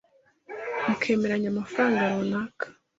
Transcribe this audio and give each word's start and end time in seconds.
mukemeranya 0.85 1.47
amafaranga 1.53 2.03
runaka 2.19 2.65